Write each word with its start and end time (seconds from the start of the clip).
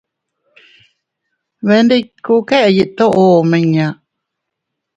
Bee 1.65 1.81
ndikku 1.85 2.33
keʼe 2.47 2.67
yiʼi 2.75 2.85
toʼo 2.97 3.21
omiña. 3.39 3.87